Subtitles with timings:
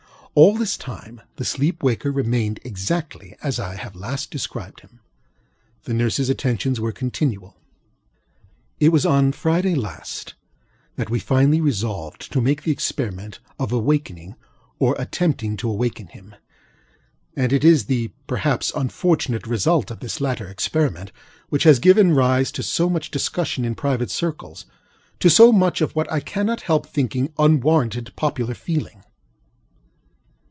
[0.33, 5.01] All this time the sleeper waker remained exactly as I have last described him.
[5.83, 7.57] The nursesŌĆÖ attentions were continual.
[8.79, 10.35] It was on Friday last
[10.95, 14.35] that we finally resolved to make the experiment of awakening,
[14.79, 16.35] or attempting to awaken him;
[17.35, 21.11] and it is the (perhaps) unfortunate result of this latter experiment
[21.49, 24.63] which has given rise to so much discussion in private circlesŌĆöto
[25.29, 29.03] so much of what I cannot help thinking unwarranted popular feeling.